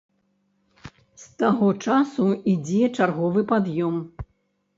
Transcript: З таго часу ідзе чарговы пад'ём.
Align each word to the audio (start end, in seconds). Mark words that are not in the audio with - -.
З 1.23 1.37
таго 1.43 1.67
часу 1.89 2.25
ідзе 2.53 2.81
чарговы 2.97 3.45
пад'ём. 3.53 3.95